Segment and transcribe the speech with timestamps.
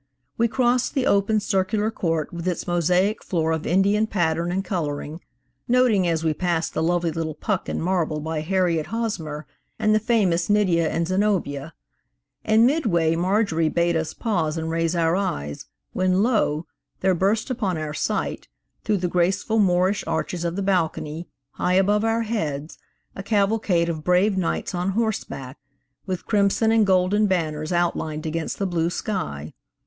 [0.35, 5.21] We crossed the open, circular court, with its mosaic floor of Indian pattern and coloring,
[5.67, 9.45] noting as we passed the lovely little Puck in marble by Harriet Hosmer,
[9.77, 11.75] and the famous Nydia and Zenobia;
[12.43, 16.65] and midway Marjorie bade us pause and raise our eyes, when lo,
[17.01, 18.47] there burst upon our sight,
[18.83, 22.79] through the graceful Moorish arches of the balcony, high above our heads,
[23.15, 25.59] a cavalcade of brave knights on horseback,
[26.07, 29.53] with crimson and golden banners outlined against the blue sky.